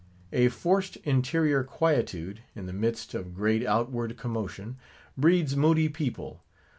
A 0.33 0.47
forced, 0.47 0.95
interior 1.03 1.63
quietude, 1.63 2.41
in 2.55 2.65
the 2.65 2.73
midst 2.73 3.13
of 3.13 3.35
great 3.35 3.63
out 3.63 3.91
ward 3.91 4.17
commotion, 4.17 4.77
breeds 5.15 5.55
moody 5.55 5.89
people. 5.89 6.41